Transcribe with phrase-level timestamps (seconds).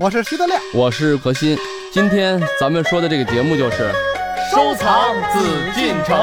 [0.00, 1.58] 我是徐德亮，我是何鑫。
[1.92, 3.90] 今天咱们说的这个节目就是
[4.50, 6.16] 收藏紫禁城。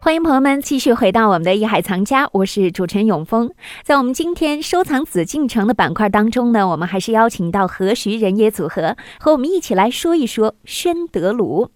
[0.00, 3.50] 欢迎朋友们继续回到我们的艺海藏家，我是主持人永峰。
[3.82, 11.70] 在我们今天收藏紫禁城的板块当中呢，我们还是邀请到何徐人也组合和我们一起来说一说宣德炉。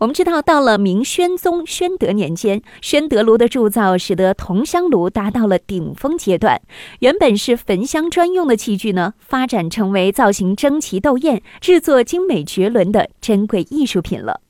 [0.00, 6.60] 我们知道，到了明宣宗宣德年间，宣德炉的铸造使得铜香炉达到了顶峰阶段。
[7.00, 14.40] 原本是焚香专用的器具呢，发展成为造型争奇斗艳、制作精美绝伦的珍贵艺术品了。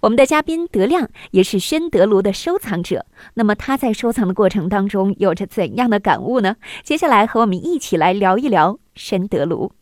[0.00, 6.56] 我们的嘉宾德亮也是宣德炉的收藏者，那么他在收藏的过程当中有着怎样的感悟呢？
[6.84, 9.72] 接下来和我们一起来聊一聊宣德炉。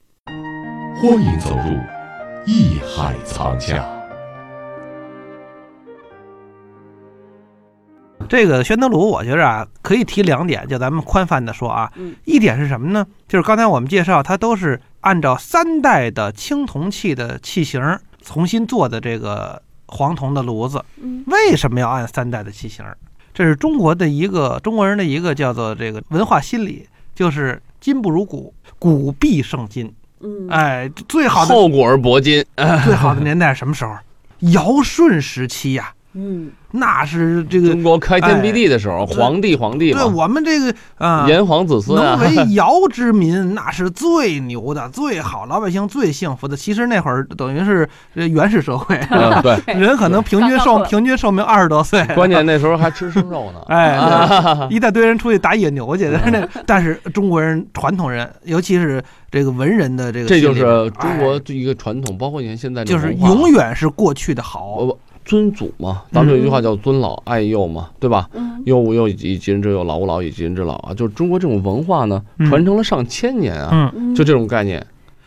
[0.96, 1.76] 欢迎走入
[2.46, 4.03] 艺海藏家。
[8.28, 11.93] 这个宣德炉，我觉着啊，可以提两点，就咱们宽泛的说啊。
[11.96, 12.15] 嗯。
[12.24, 13.07] 一点是什么呢？
[13.29, 20.82] 就是刚才我们介绍，它都是按照三代的青铜器的器型重新做的这个黄铜的炉子。
[21.02, 21.23] 嗯。
[21.26, 22.85] 为什么要按三代的器型？
[23.35, 29.92] 这是中国的一个中国人的一个叫做这个文化心理，就是金不如古，古必胜金。
[30.20, 30.48] 嗯。
[30.48, 32.45] 哎，最好的厚古而薄今。
[32.85, 33.95] 最好的年代是什么时候？
[34.52, 35.92] 尧舜时期呀。
[36.15, 36.51] 嗯。
[36.76, 46.57] 那是这个中国开天辟地的时候，皇帝皇帝对我们这个啊，炎黄子孙能为尧之民，那是最牛的、最好，老百姓最幸福的。
[46.57, 48.98] 其实那会儿等于是原始社会，
[49.40, 52.04] 对，人可能平均寿平均寿命二十多岁。
[52.16, 53.96] 关键那时候还吃生肉呢， 哎，
[54.68, 60.60] 一大堆人出去打野牛去，但是那但是中国人传统人，尤其是这个文人的这个，这就是
[60.98, 64.88] 中国一个传统，包括你看现在就是永远是过去的好。
[65.25, 68.28] 尊祖嘛，咱们有一句话叫“尊老爱幼”嘛，对吧？
[68.34, 70.92] 嗯，幼吾幼以及人之幼，老吾老以及人之老啊。
[70.92, 74.86] 就是中国这种文化呢，传承了上千年啊，就这种概念。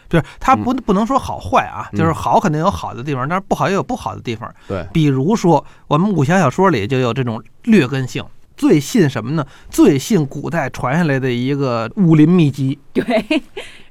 [0.09, 4.49] 就是它不不能说好坏啊，就是好肯定有好的地方，但是不好也有不好的地方。
[4.67, 8.23] 对，比如说我们武侠小说里就有这种劣根性，
[8.55, 9.45] 最信什么呢？
[9.69, 12.79] 最信古代传下来的一个武林秘籍。
[12.93, 13.03] 对，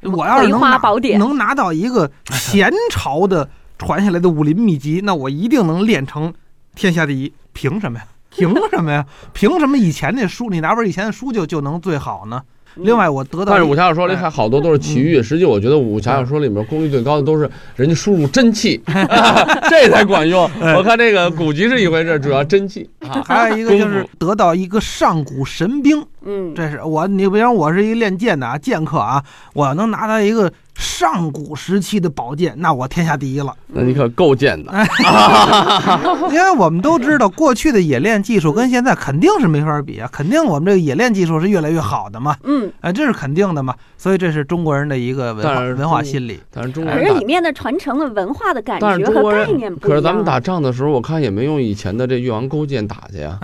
[0.03, 0.78] 我要是能拿
[1.19, 3.47] 能拿到一个前朝的。
[3.79, 6.33] 传下来的武林秘籍，那我一定能练成
[6.75, 7.33] 天下第一。
[7.53, 8.07] 凭什么呀？
[8.31, 9.05] 凭什么呀？
[9.33, 12.43] 凭什么以前那书，你拿本以前的书就就能最好呢？
[12.75, 18.79] 另外，我得到但是武侠小说里还好多都是奇遇，实际我觉得武侠小说里面功力最高的都是人家输入真气，
[19.71, 20.43] 这才管用。
[20.77, 22.87] 我看这个古籍是一回事，主要真气。
[23.25, 30.53] 还有一个就是得到一个上古神兵，嗯，这是我，你比方我是一个练剑的啊，剑客啊，我要能拿到一个。
[30.79, 33.55] 上古时期的宝剑，那我天下第一了。
[33.69, 34.73] 那你可够贱的，
[36.31, 42.37] 因为我们都知道，过去的冶炼技术跟现在肯定是没法比啊，肯定我们这个冶炼技术是越来越好的嘛。
[42.45, 43.75] 嗯，哎，这是肯定的嘛。
[43.99, 46.39] 所以这是中国人的一个文化文化心理。
[46.53, 49.91] 但是中国人里面的传承的文化的感觉和概念不一样。
[49.91, 53.39] 可是咱们打仗的时候，我看也没用以前的这越王勾践打去 呀，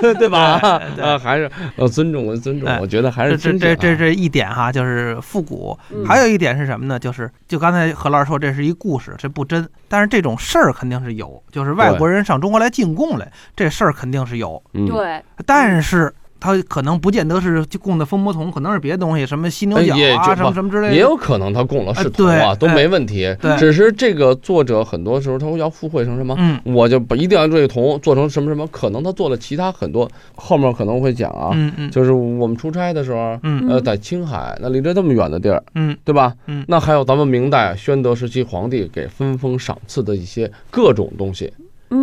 [0.00, 0.60] 对吧？
[1.02, 2.70] 啊，还是要尊重，我尊重。
[2.80, 5.76] 我觉得还是这这这这一点哈，就是复古。
[6.06, 6.98] 还有一点是什么呢？
[6.98, 9.68] 就是就刚才何老师说，这是一故事，这不真。
[9.88, 14.62] 但是这种事儿肯定是有，就是外国人上中国来进贡来，这事儿肯定是有。
[14.72, 16.12] 对，但是。
[16.38, 20.94] 它可能不见得是供的风魔铜，可能是别的东西，什么犀牛角啊，什么什么之类的。
[20.94, 23.34] 也有可能他供的是铜啊，都没问题。
[23.40, 26.34] 对，只是这个作者很多时候他会要附会成什么？
[26.38, 30.08] 嗯，我就不一定要这个铜做成什么什么，可能他做了其他很多。
[30.34, 36.34] 后面可能会讲啊，嗯嗯，就是我们出差的时候，嗯呃，在青海，那离着这么远的地儿，嗯，对吧？
[36.46, 41.52] 嗯，那还有咱们明代宣德时期皇帝给分封赏赐的一些各种东西，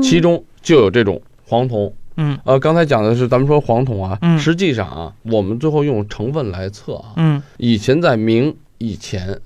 [0.02, 1.94] 其中就有这种黄铜。
[2.18, 9.40] 嗯，呃，刚才讲的是咱们说黄铜啊，嗯，实际上啊，我们最后用成分来测啊，嗯，以前在明以前，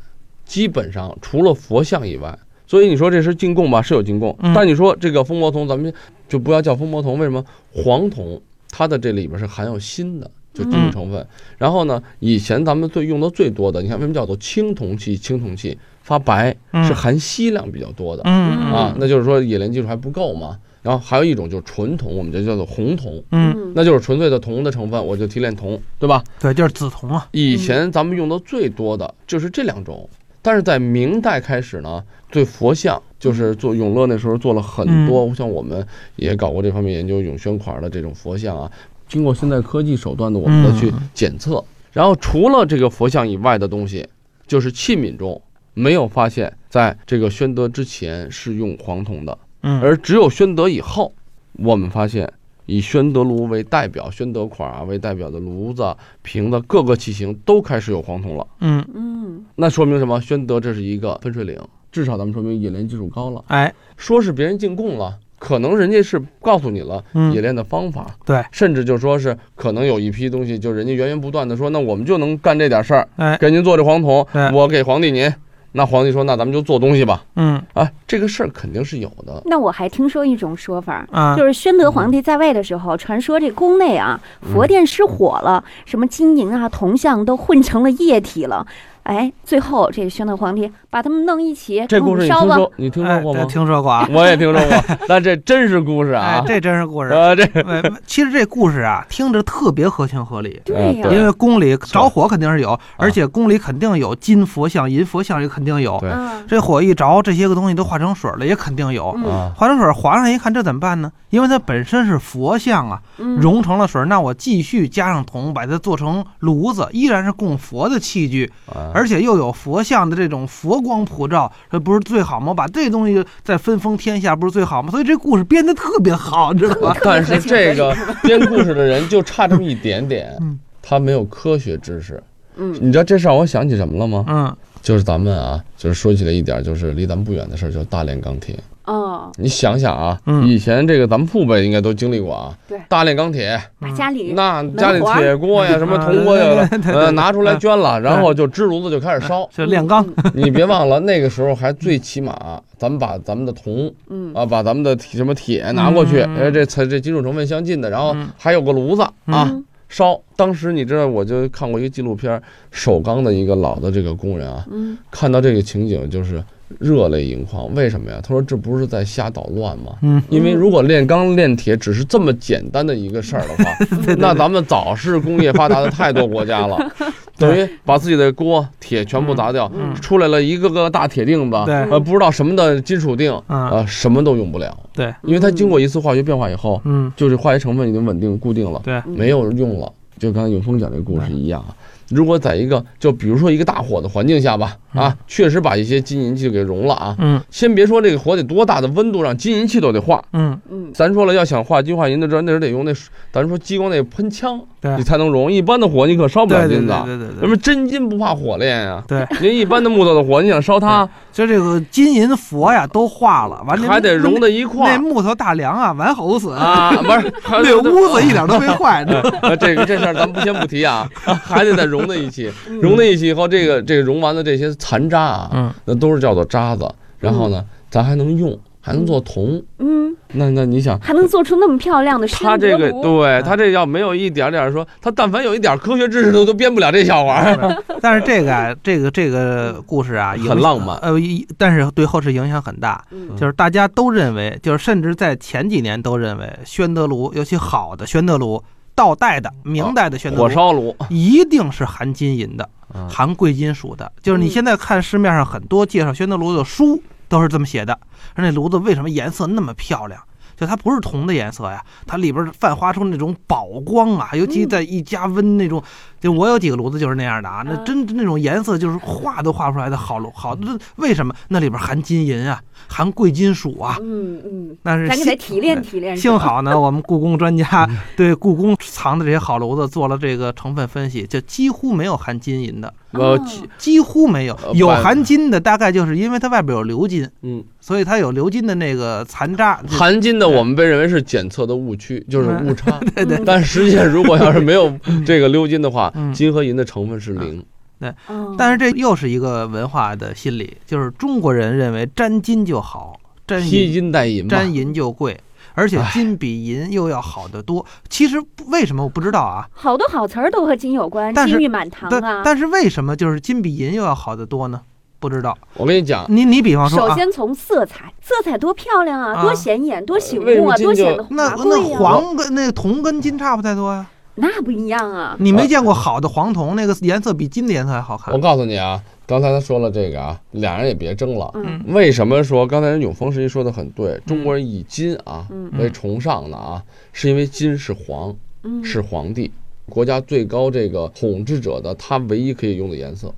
[0.46, 5.94] 基本上除了佛像以外，所以你说这是进贡吧，是有进贡，但你说这个风魔铜，咱们
[6.28, 7.44] 就不要叫风魔铜，为什么
[7.74, 11.26] 黄铜它的这里边是含有锌的，就金属成分。
[11.58, 15.16] 然后呢，以前咱们最用的最多的，你看为什么叫做青铜器？
[15.16, 16.56] 青铜器发白
[16.86, 20.58] 是含锡量比较多的，嗯啊，那就是说冶炼技术还不够嘛。
[20.88, 26.24] 然后还有一种就是纯铜，我们就叫做红铜，嗯，那就是纯粹的铜的成分，我就提炼铜，对吧？
[26.40, 27.28] 对，就是紫铜啊。
[27.34, 30.10] 以前咱们用的最多的就是这两种，
[30.42, 32.02] 但是在明代开始呢，
[32.32, 35.86] 对佛像就是做永乐那时候做了很多，像我们
[36.16, 38.72] 也搞过这方面研究，永宣款的这种佛像啊，
[39.10, 41.62] 经过现在科技手段的我们的去检测，
[41.92, 44.08] 然后除了这个佛像以外的东西，
[44.48, 45.42] 就是器皿中
[45.74, 49.38] 没有发现在这个宣德之前是用黄铜的。
[49.68, 51.14] 嗯，而只有宣德以后，
[51.58, 52.32] 我们发现
[52.66, 58.48] 以宣德炉为代表、宣德款啊为代表的炉子、瓶子各个器型都开始有黄铜了。
[58.62, 60.22] 嗯，嗯，那说明什么？
[60.22, 61.60] 宣德这是一个分水岭，
[61.92, 63.44] 至少咱们说明冶炼技术高了。
[63.48, 75.30] 哎，说是别人进贡了，可能人家是告诉你了嗯冶炼的方法，对，甚至就说是可能有一批东西，就人家源源不断的说，那我们就能干这点事儿，哎，给您做这黄铜对，我给皇帝您。
[75.74, 77.24] 那皇帝说，那咱们就做东西吧。
[77.36, 79.42] 嗯啊，这个事儿肯定是有的。
[79.46, 88.66] 那我还听说一种说法，啊，就是宣德皇帝在位的时候，传说这宫内啊，佛殿失火了，什么金银啊、铜像都混成了液体了。
[89.08, 92.30] 哎，最后这宣德皇帝把他们弄一起，这故事你。
[92.30, 93.46] 听说你听说过吗？
[93.46, 96.44] 听说过啊，我也听说过， 那这真是故事哎啊，！
[96.46, 97.12] 这真是故事。
[97.12, 100.62] 啊，这哎，其实这故事啊，听着特别合情合理。
[100.66, 105.98] 对呀、对因为宫里着火肯定是有，而且宫里肯定有金佛像、银佛像，也肯定有。
[106.02, 109.14] 对嗯这火一着，这些个东西都化成水了，也肯定有。
[109.18, 111.10] 嗯啊，化成水，皇上一看这怎么办呢？
[111.30, 122.52] 因为它本身是佛像啊，嗯融成了水，那我继续加上铜，把它做成炉子，依然是供佛的器具，啊而且又有佛像的这种佛光普照，这不是最好吗？
[122.52, 124.90] 把这东西再分封天下，不是最好吗？
[124.90, 126.96] 所以这故事编得特别好，你知道吗？
[127.06, 132.22] 但是这个 编故事的人就差这么一点点嗯，他没有科学知识。
[132.60, 134.26] 嗯你知道这事让我想起什么了吗？
[134.28, 138.58] 嗯就是咱们啊，就是说起来一点，就是离咱们不远的事儿，就是大炼钢铁。
[138.88, 140.48] 哦，你想想啊，嗯。
[140.48, 142.80] 以前这个咱们父辈应该都经历过啊，对。
[142.88, 149.48] 大炼钢铁，把家里那家里铁锅呀、什么铜锅呀，呃，拿出来捐了，然后就支炉子就开始烧。
[149.54, 154.34] 就炼钢， 你别忘了，那个时候还最起码，咱们把咱们的铜嗯。
[154.34, 156.36] 啊，把咱们的铁什么铁拿过去，嗯。
[156.38, 158.30] 呃，这才这金属成分相近的，然后嗯。
[158.38, 160.20] 还有个炉子啊嗯烧。
[160.36, 162.42] 当时你知道，我就看过一个纪录片，
[162.72, 164.98] 首钢的一个老的这个工人啊，嗯。
[165.12, 166.44] 看到这个情景就是
[166.80, 167.74] 热泪盈眶。
[167.74, 168.20] 为什么呀？
[168.22, 169.94] 他说这不是在瞎捣乱吗？
[170.02, 173.72] 嗯，因为如果炼钢炼铁只是这么简单的一个事儿的话，
[174.18, 176.78] 那咱们早是工业发达的太多国家了，
[177.38, 181.76] 等于把自己的锅铁全部砸掉，嗯出来了一个个大铁锭子，对。
[181.90, 183.70] 呃，不知道什么的金属锭，嗯。
[183.70, 187.12] 呃，什么都用不了，对，因为它经过一次化学变化以后，嗯。
[187.16, 189.92] 就是化学成分已经稳定固定了，对，没有用了。
[190.20, 191.70] 就刚才永峰讲这个故事一样啊，
[192.10, 197.42] 如果在一个就比如说一个大火的环境下吧，啊，确实把一些金银器给融了啊，嗯。
[197.50, 200.60] 先别说这个火得多大的温度让金银器都得化，嗯。
[200.70, 202.94] 嗯咱说了要想化金化银的，砖那是得用那，
[203.32, 204.96] 咱说激光那喷枪，对。
[204.98, 214.96] 你才能融，一般的火你可烧不了金子，对对对那么真金不怕火炼呀、对，您一般的木头的火，你想烧它，就这个金银佛呀都化了，完了还得融在一块儿。
[214.96, 219.06] 那木头大梁啊完好死，啊，不是，还那屋子一点都没坏，
[219.60, 222.52] 这个这事儿咱们不先不提啊， 还得再融在一起，
[222.82, 225.74] 融在一起以后，这个这个融完的这些残渣啊，嗯。
[225.86, 226.86] 那都是叫做渣子，
[227.18, 231.00] 然后呢，咱还能用，还能做铜，嗯，那那你想。
[231.00, 237.84] 还能做出那么漂亮的宣他这个德炉对他这要没有一点点说，他但凡有一点科学知识，都都编不了这笑话儿。
[238.02, 243.36] 但是这个啊，这个这个故事啊，很浪漫呃，一但是对后世影响很大，嗯。
[243.38, 248.62] 就是大家都认为，就是甚至在前几年都认为，宣德炉，尤其好的宣德炉，
[248.98, 254.12] 道代的、明代的宣德火炉，烧炉，一定是含金银的，嗯含贵金属的。
[254.24, 257.00] 就是你嗯现在看市面上很多介绍宣德炉的书，
[257.30, 257.94] 都是这么写的。
[258.36, 260.20] 说那炉子为什么颜色那么漂亮？
[260.56, 265.84] 就它不是铜的颜色呀，它里边泛发出那种宝光啊，尤其在一加温那种，
[266.20, 271.34] 就我有几个炉子就是那样的啊，那嗯真那种颜色就是画都画不出来的好炉，好的为什么？
[271.50, 276.16] 那里边含金银啊，含贵金属啊，嗯嗯，那是咱给提炼提炼。
[276.18, 283.46] 幸好呢，我们故宫专家 对故宫藏的这些好炉子做了这个成分分析，就几乎没有含金银的，呃哦，
[283.78, 284.74] 几乎没有呃。
[284.74, 289.80] 有含金的，大概就是因为它外边有鎏金，嗯，所以它有鎏金的那个残渣。
[289.88, 293.00] 含金的我们被认为是检测的误区，就是误差。
[293.16, 294.92] 对对但实际上，如果要是没有
[295.26, 297.66] 这个鎏金的话嗯，金和银的成分是零。
[298.00, 298.14] 对
[298.60, 305.36] 但是这又是一个文化的心理，就是中国人认为沾金就好，沾披金戴银，沾银就贵，
[305.74, 307.84] 而且金比银又要好得多。
[308.08, 308.38] 其实
[308.68, 309.68] 为什么我不知道啊？
[309.74, 312.44] 好多好词儿都和金有关，金玉满堂但啊。
[312.46, 314.80] 但是为什么就是金比银又要好得多呢？
[315.20, 315.58] 不知道。
[315.74, 321.88] 我跟你讲，你你比方说啊，首先从色彩，色彩多漂亮啊，啊多显眼，多醒目啊，多显得那华贵呀。
[321.90, 324.06] 那黄跟那铜跟金差不太多呀。
[324.38, 325.36] 那不一样啊。
[325.40, 328.40] 你没见过好的黄铜，那个颜色比金的颜色还好看我。
[328.40, 331.52] 告诉你啊，刚才他说了这个啊，俩人也别争了。
[331.56, 334.20] 嗯为什么说刚才人永丰实际说的很对？
[334.26, 339.52] 中国人以金啊嗯为崇尚的啊，是因为金是皇，嗯，是皇帝，
[339.90, 343.34] 国家最高这个统治者的他唯一可以用的颜色。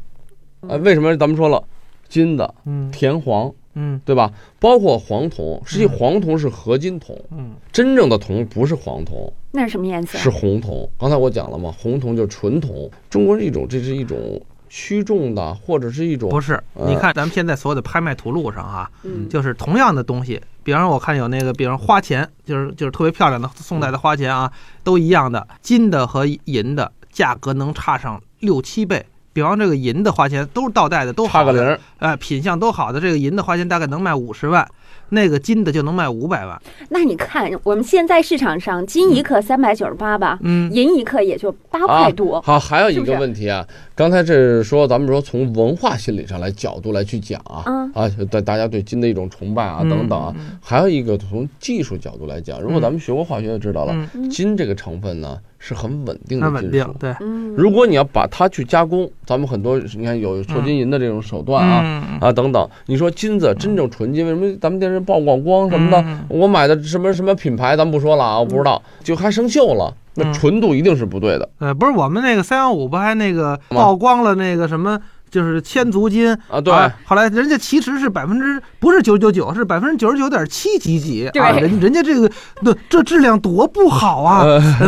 [0.67, 1.63] 哎，为什么咱们说了，
[2.09, 4.31] 金的嗯田黄嗯对吧？
[4.59, 10.17] 包括黄铜，实际嗯黄铜是合金铜，嗯真正的铜不是黄铜，那是什么颜色？
[10.17, 10.89] 是红铜。
[10.97, 12.89] 刚才我讲了嘛，红铜就是纯铜。
[13.09, 24.51] 中国是一种，这是一种虚重的，或者是一种不是，呃你看咱们现在所有的拍卖图录上啊，嗯，就是同样的东西，比方说我看有那个，比方说花钱，就是就是特别漂亮的宋代的花钱啊，
[24.83, 29.05] 都一样的，金的和银的价格能差上六七倍。
[29.31, 31.79] 比方这个银的花钱都是倒带的，都好的差个零儿。
[31.99, 34.67] 哎，品相都好的，这个银的花钱大概能卖五十万，
[35.09, 36.61] 那个金的就能卖五百万。
[36.89, 42.41] 那你看我们现在市场上金一克三百九十八吧，嗯银一克也就八块多。
[42.41, 53.95] 好，还有一个问题啊，刚才这是说咱们说从文化心理上来角度来去讲啊，嗯啊，大大家对金的一种崇拜啊嗯等等啊，还有一个从技术角度来讲，如果嗯咱们学过化学就知道了，
[54.29, 56.63] 金这个成分呢是很稳定的金属，。
[56.63, 57.15] 稳定对。
[57.19, 61.81] 嗯，如果你要把它去加工，咱们很多你看有做金银的这种手段啊。
[61.83, 66.01] 嗯啊，等等，你说金子真正纯金，为什么咱们电视曝光光什么的？
[66.01, 74.99] 嗯我买的什么什么品牌，咱不说了啊，我不知道，就还生锈了，那嗯纯度一定是不对的呃，不是我们那个三幺五不还那个曝光了那个什么，
[75.29, 76.59] 就是千足金啊。
[76.59, 76.73] 对，
[77.05, 82.31] 后来人家其实是百分之不是九九九，是百分之九十九点七几几对啊，人人家这个
[82.61, 84.43] 那这质量多不好啊！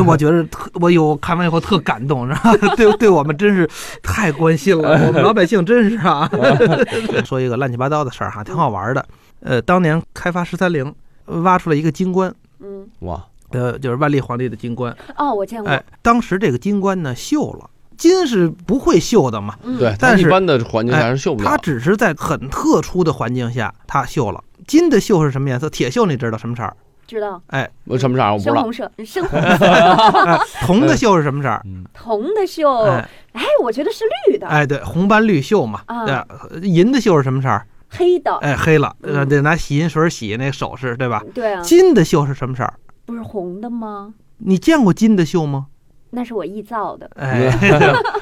[0.05, 2.55] 我觉得特我有看完以后特感动，是吧？
[2.75, 3.69] 对，对我们真是
[4.01, 6.29] 太关心了，我们老百姓真是啊。
[7.25, 9.05] 说一个乱七八糟的事儿哈，挺好玩的。
[9.41, 10.93] 呃，当年开发十三陵，
[11.25, 14.95] 挖出了一个金棺，嗯，哇，呃，就是万历皇帝的金棺。
[15.17, 15.71] 哦，我见过。
[15.71, 17.69] 哎，当时这个金棺呢锈了，
[18.01, 21.49] 金是不会锈的嘛，嗯对，它但是一般的环境下是锈不了。
[21.51, 24.43] 它只是在很特殊的环境下它锈了。
[24.65, 25.69] 金的锈是什么颜色？
[25.69, 26.75] 铁锈你知道什么色儿？
[27.05, 27.39] 知道。
[27.47, 28.73] 哎，我什么色儿我不知道深红。
[28.73, 31.61] 色，深红色，哎 铜的锈是什么色儿？
[31.93, 35.81] 铜的锈，哎哎，我觉得是绿的，哎，对，红斑绿锈嘛。
[35.85, 37.67] 啊对，银的锈是什么色儿？
[37.89, 41.21] 黑的，哎，黑了，呃，嗯得拿洗银水洗那个首饰，对吧？
[41.35, 42.73] 对啊，金的锈是什么色儿？
[43.05, 44.13] 不是红的吗？
[44.39, 45.67] 你见过金的锈吗？
[46.11, 47.09] 那是我臆造的。
[47.15, 47.51] 哎，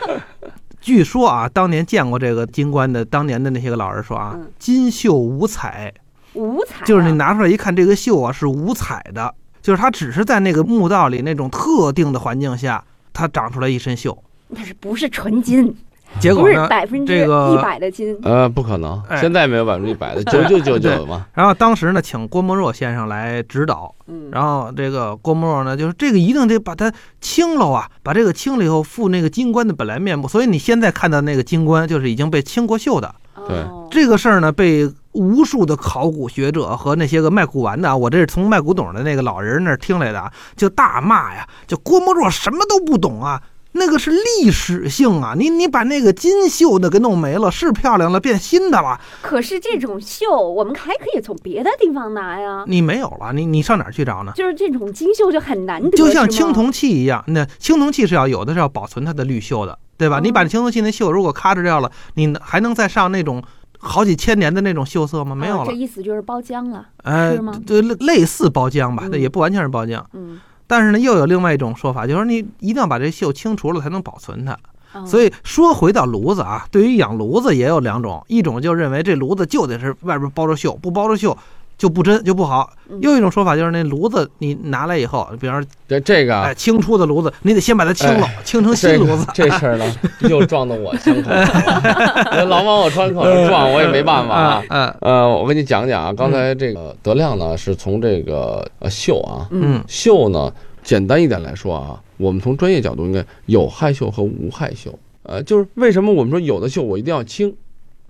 [0.79, 5.93] 据说啊，当年见过这个金冠的，当年的那些个老人说啊嗯，金绣五彩，
[6.33, 14.17] 五彩啊，就是你拿出来一看，这个绣啊是五彩的，就是它只是在那个墓道里那种特定的环境下，它长出来一身锈。
[14.47, 15.75] 那是不是纯金？
[16.19, 18.17] 结果呢，不是百分之这个一百的金。
[18.23, 21.25] 呃，不可能，哎现在没有百分之一百的，九九九九嘛。
[21.33, 30.27] 然后当时呢，请郭沫若先生来指导，嗯，然后这个郭沫若呢，就是这个一定得把它清了啊，把这个清了以后复那个金棺的本来面目。
[30.27, 33.13] 所以你现在看到那个金棺，就是已经被清过锈的。
[33.47, 43.41] 对哦这个事儿呢，被无数的考古学者和那些个卖古玩的啊，我这是从卖古董的那个老人那儿听来的啊，就大骂呀，就郭沫若什么都不懂啊。
[43.73, 45.33] 那个是历史性啊！
[45.37, 52.63] 你你把那个金绣的给弄没了，是漂亮了，变新的了，可是这种锈，我们还可以从别的地方拿呀。
[52.67, 54.31] 你没有了，你你上哪儿去找呢？
[54.35, 60.17] 就是这种金锈就很难得，就像青铜器一样，那青铜器是要有的是要保存它的绿锈的，对吧？
[60.17, 63.43] 哦你把青铜器那锈如果咔哧掉了，你还能再上那种
[63.77, 65.35] 好几千年的那种锈色吗？
[65.35, 65.73] 没有了啊这。
[65.73, 66.87] 意思就是包浆了。
[67.03, 70.03] 哎是吗，对，类类似包浆吧，嗯那也不完全是包浆。
[70.13, 74.53] 嗯，但是呢，又有另外一种说法，就是说你一定要把这锈清除了才能保存它。
[74.93, 81.35] 哦所以说回到炉子啊，对于养炉子也有两种，一种就认为这炉子就得是外边包着锈，不包着锈
[81.79, 82.71] 就不真就不好。
[82.89, 89.25] 嗯又一种说法就是那炉子你拿来以后，比方说这这个啊哎，清出的炉子，你得先把它清了，清成新炉子。
[89.33, 89.95] 这事儿呢，
[90.27, 92.45] 又撞到我心口了。
[92.49, 94.63] 老往我窗口上撞，我也没办法啊。
[94.69, 100.51] 嗯呃，我跟你讲讲啊，刚才这个德亮呢是从这个呃锈啊，嗯锈呢，
[100.83, 104.89] 简单一点来说啊，我们从专业角度应该有害锈和无害锈。
[105.23, 107.55] 呃，就是为什么我们说有的锈我一定要清？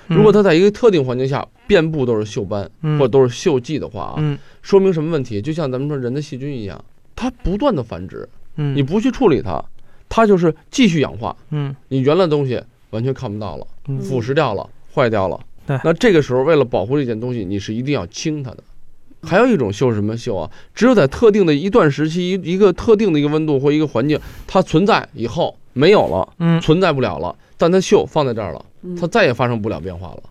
[0.09, 5.41] 如果它在一个特定环境下遍布都是锈斑嗯或者都是锈迹的话啊，嗯说明什么问题？
[5.41, 6.83] 就像咱们说人的细菌一样，
[7.15, 9.63] 它不断的繁殖，嗯你不去处理它，
[10.09, 15.39] 它就是继续氧化，嗯你原来的东西完全看不到了，嗯腐蚀掉了，坏掉了。
[15.67, 18.63] 对那这个时候为了保护这件东西，你是一定要清它的。
[19.21, 20.49] 还有一种锈是什么锈啊？
[20.73, 28.68] 只有在特定的一段时期、一一个特定的一个温度或一个环境，它存在以后没有了，嗯存在不了了，但它锈放在这儿了，嗯
[28.99, 30.23] 它再也发生不了变化了。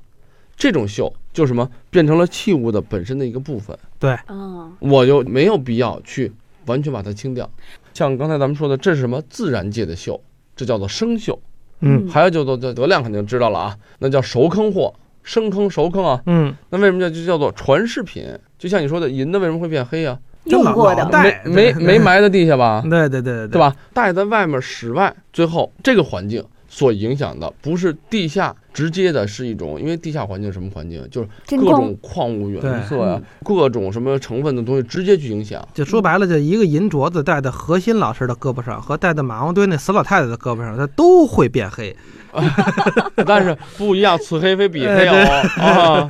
[0.57, 1.71] 这种锈就什么？
[1.91, 6.33] 变成了器物的本身的一个部分，对，嗯，我就没有必要去
[6.67, 7.49] 完全把它清掉。
[7.95, 9.23] 像刚才咱们说的，这是什么？
[9.31, 10.19] 自然界的锈，
[10.57, 11.39] 这叫做生锈。
[11.81, 16.21] 嗯还有叫做德德亮肯定知道了啊，那叫熟坑货，生坑熟坑啊。
[16.27, 18.25] 嗯，那为什么叫就叫做传世品？
[18.59, 20.19] 就像你说的，银的为什么会变黑啊？
[20.47, 22.83] 用过的没没没埋在地下吧？
[22.83, 23.61] 对对对对对？
[23.61, 23.77] 吧？
[23.93, 35.67] 带在外面室外，最后这个环境所影响的不是地下直接的是一种，因为地下环境什么环境，就是各种矿物元素呀、各种什么成分的东西直接去影响。
[35.75, 41.97] 就说白了，就一个银镯子戴在何心老师的胳膊上，和戴在马王堆那死老太太的胳膊上，它都会变黑。
[43.27, 45.15] 但是不一样，此黑非彼黑哦
[45.61, 46.09] 啊！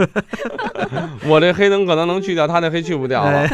[1.27, 3.47] 我这黑能可能能去掉，他那黑去不掉了。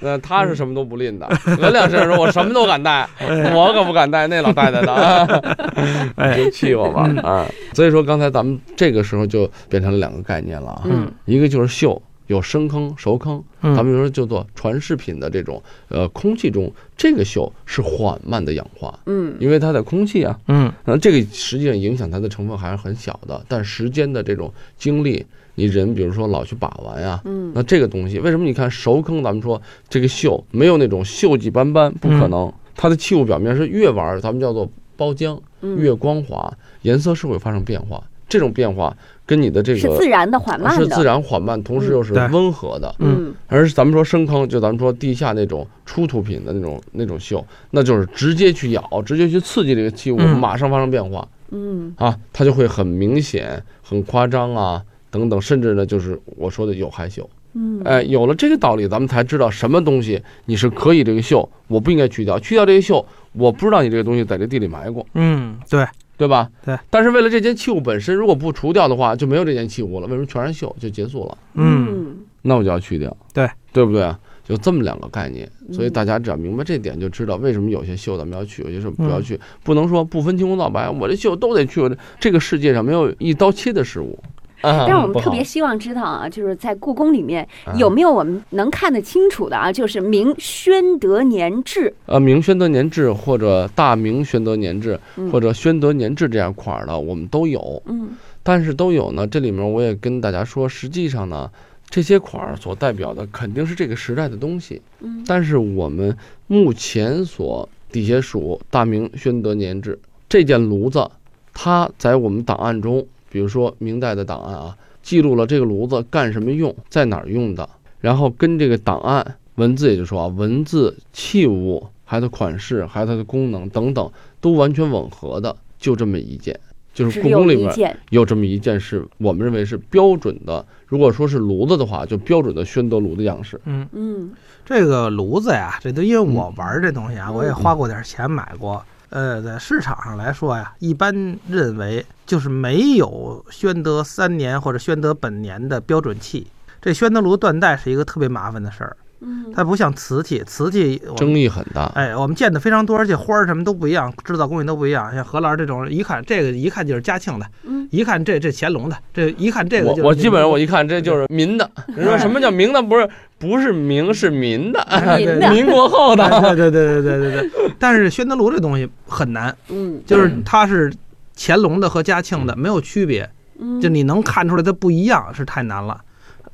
[0.00, 1.28] 那他是什么都不吝的，
[1.60, 3.08] 有两身说我什么都敢戴，
[3.54, 5.26] 我可不敢戴那老太太的啊！
[6.16, 7.46] 哎 就气我吧啊！
[7.74, 12.00] 所以说刚才咱们这个时候就变成了两个概念了啊，嗯一个就是锈。
[12.26, 13.74] 有生坑、熟坑，嗯。
[13.74, 19.34] 咱们有时候叫做传世品的这种，呃，空气中这个锈是缓慢的氧化，嗯。
[19.38, 20.72] 因为它在空气啊，嗯。
[20.84, 35.78] 那这个实际上影响它的成分还是很小的，但时间的这种经历，你人比如说老去把玩呀，嗯那这个东西为什么你看熟坑，咱们说这个锈没有那种锈迹斑斑，不可能，它的器物表面是越玩，咱们叫做包浆，嗯。
[35.78, 36.52] 越光滑，
[36.82, 38.02] 颜色是会发生变化，
[38.34, 38.92] 这种变化
[39.24, 42.92] 跟你的这个是自然的缓慢的，是自然缓慢，同时又是温和的。
[42.98, 43.32] 嗯。
[43.46, 50.36] 而咱们说深坑，就咱们说地下那种出土品的那种那种锈，那就是直接去咬，直接去刺激这个器物，嗯。
[50.36, 51.28] 马上发生变化。
[51.52, 51.94] 嗯。
[51.96, 57.24] 啊，它就会很明显、很夸张啊，等等，甚至呢，就是我说的有害锈。
[57.52, 57.80] 嗯。
[57.84, 66.50] 哎，有了这个道理，咱们才知道什么东西你是可以这个锈，我不应该去掉，去掉这个锈，我不知道你这个东西在这地里埋过，嗯，对，对吧？
[66.64, 66.78] 对。
[66.90, 70.06] 但是为了这件器物本身，如果不除掉的话，就没有这件器物了。
[70.06, 71.38] 为什么全是锈就结束了？
[71.54, 74.18] 嗯那我就要去掉，对，对不对啊？
[74.46, 81.80] 就这么两个概念，所以嗯大家只要明白这点，就知道为什么有些锈咱们要去，有些什么不要嗯去，不能说不分青红皂白，我这锈都得去。
[81.80, 84.18] 我这这个世界上没有一刀切的事物。
[84.64, 95.30] 但但是我们特别希望知道啊，就是在故宫里面有没有我们能看得清楚的啊，就是明宣德年制，呃，明宣德年制或者大明宣德年制嗯。
[95.30, 97.82] 或者宣德年制这样款儿的，我们都有。
[97.86, 98.10] 嗯。
[98.42, 101.50] 但是都有呢，这里面我也跟大家说，实际上呢，
[101.88, 104.80] 这些款儿所代表的肯定是这个时代的东西。
[105.00, 105.24] 嗯。
[105.26, 106.16] 但是我们
[106.46, 109.98] 目前所底下属大明宣德年制
[110.28, 111.10] 这件炉子，
[111.52, 117.68] 它在我们档案中，比如说明代的档案啊，记录了这个炉子干什么用，在哪儿用的，
[117.98, 124.08] 然后跟这个档案文字，也就是说啊，文字、器物，还有它款式，还有它的功能等等，
[124.40, 126.56] 都完全吻合的，就这么一件，
[126.94, 133.60] 就是故宫里面有这么一件是我们认为是标准的，如果说是炉子的话，就标准的宣德炉的样式。
[133.64, 134.30] 嗯，嗯
[134.64, 138.80] 这个炉子呀，这都因为我嗯玩儿这东西啊，我也花过点钱买过。
[139.10, 146.46] 呃，在市场上来说呀，一般认为就是没有宣德三年或者宣德本年的标准器。
[146.80, 151.84] 这宣德炉断代是一个特别麻烦的事儿，嗯它不像瓷器，瓷器争议很大。
[151.94, 155.14] 哎，我们见的非常多，而且花儿什么都不一样，制造工艺都不一样。
[155.14, 161.70] 像荷兰这种，一看这个一看就是嘉庆的，嗯一看这这乾隆的，这一看这个就是我我基本上我一看这就是民的。
[161.88, 162.82] 你说什么叫民的？
[162.82, 163.08] 不是
[163.38, 164.84] 不是明是民的，
[165.52, 166.28] 民国后的。
[166.54, 167.72] 对对对对对对对。
[167.78, 170.92] 但是宣德炉这东西很难，嗯就是它是
[171.36, 176.00] 乾隆的和嘉庆的没有区别，嗯，就你能看出来它不一样是太难了。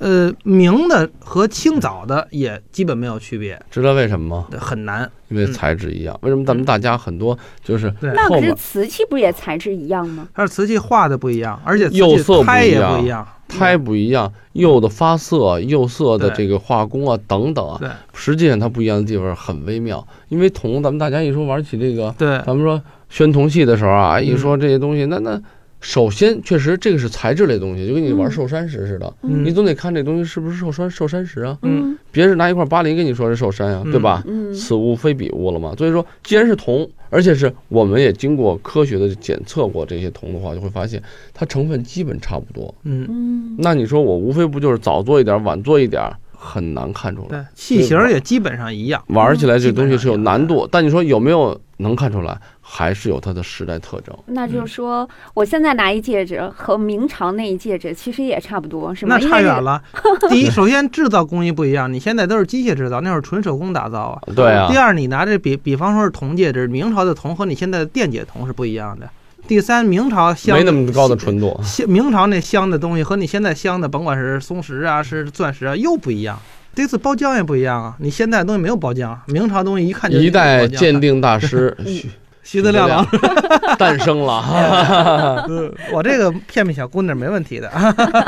[0.01, 4.59] 呃，明的和清早的也基本没有区别，知道为什么吗？
[4.59, 5.09] 很难。
[5.29, 6.19] 因为材质一样。
[6.23, 10.27] 为什么咱们大家很多就是那可是瓷器不也材质一样吗？
[10.35, 13.29] 它是瓷器画的不一样，而且釉色不胎也一样不一样。
[13.47, 20.07] 胎不一样，釉的发色、釉色的这个画工啊等等啊，对实际上它不一样的地方很微妙。
[20.29, 25.41] 因为铜，咱们大家一说玩起这个，对，咱们说宣铜器的时候啊，嗯一说这些东西，那那
[25.81, 31.59] 首先确实这个是材质类东西，就跟你玩嗯寿山石似的，嗯你总得看这东西是不是寿山寿山石啊。
[31.63, 34.23] 嗯别人拿一块巴林跟你说是寿山啊，嗯对吧？
[34.27, 35.75] 嗯此物非彼物了嘛。
[35.79, 42.75] 所以说，既然是铜，而且是我们也经过科学的检测过这些铜的话，就会发现它成分基本差不多。
[42.85, 49.03] 嗯，嗯那你说我无非不就是早做一点，晚做一点，很难看出对来。，器型也基本上一样。
[49.09, 52.37] 玩起来这东西是有难度，但你说有没有能看出来，
[52.73, 54.17] 还是有它的时代特征。
[54.27, 59.19] 那就是说，我现在拿一戒指和明朝那一戒指其实也差不多，是吗？
[59.21, 59.83] 那差远了。
[60.31, 64.23] 第一，首先制造工艺不一样，你现在都是机械制造，那会儿纯手工打造啊。
[64.37, 69.11] 对啊第，二，你拿这比比方说是铜戒指，明朝的铜和你现在的电解铜是不一样的。
[69.49, 71.61] 第三，明朝镶没那么高的纯度。
[71.65, 76.39] 镶明朝那镶的东西和你现在镶的，甭管是松石啊，是钻石啊，又不一样。
[76.73, 82.03] 这次包浆也不一样啊，你现在的东西没有包浆，明朝东西一看就一代鉴鉴定大师 嗯
[82.51, 83.11] 徐德亮老师，
[83.79, 85.47] 诞生了。
[85.95, 87.69] 我这个骗骗小姑娘没问题的。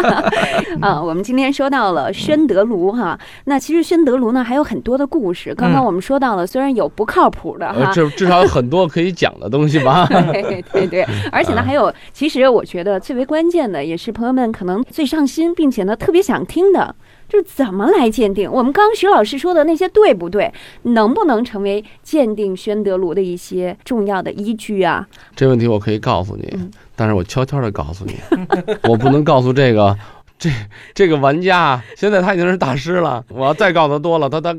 [0.80, 5.52] 啊，我们今天说到了宣德炉哈，那其实宣德炉呢还有很多的故事。
[5.52, 10.06] 刚刚我们说到了，虽然有不靠谱的哈，至至少有很多可以讲的东西吧。
[10.06, 16.94] 对对对，而且呢还有，其实我觉得最为关键的，也是朋友们可能最上心，并且呢特别想听的。
[17.32, 18.50] 就是怎么来鉴定？
[18.52, 20.52] 我们刚刚徐老师说的那些对不对？
[20.82, 25.08] 能不能成为鉴定宣德炉的一些重要的依据啊？
[25.34, 28.16] 这问题我可以告诉你，但是我悄悄的告诉你，
[28.86, 29.96] 我不能告诉这个
[30.38, 30.50] 这
[30.92, 31.82] 这个玩家。
[31.96, 34.54] 现在他已经是大师了，我要再告诉他多了，他他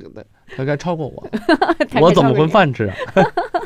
[0.58, 1.24] 他该超过我，
[2.02, 2.96] 我怎么混饭吃啊？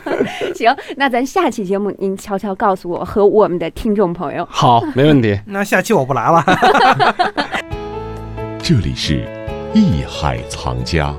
[0.53, 4.45] 行，那咱下期节目您悄悄告诉我和我们的听众朋友。
[4.49, 5.39] 好，没问题。
[5.45, 6.43] 那下期我不来了。
[8.69, 9.25] 这里是
[9.73, 11.15] 艺海藏家。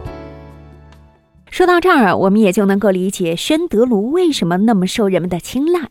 [1.51, 5.89] 说到这儿，我们也就能够理解宣德炉为什么那么受人们的青睐。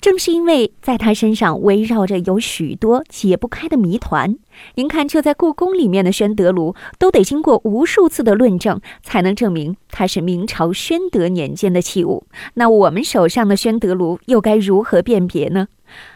[0.00, 4.36] 正是因为在他身上围绕着有许多解不开的谜团。
[4.74, 12.26] 您看，就在故宫里面的宣德炉，都得经过无数次的论证，才能证明它是明朝宣德年间的器物。
[12.54, 15.68] 那我们手上的宣德炉又该如何辨别呢？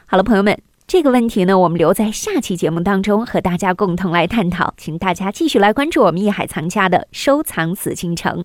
[0.06, 0.60] 好了，朋友们。
[0.90, 8.44] 这个问题呢，我们留在下期节目当中和大家共同来探讨，请大家继续来关注我们艺海藏家的收藏紫禁城。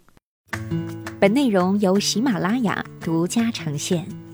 [1.20, 4.25] 本内容由喜马拉雅独家呈现。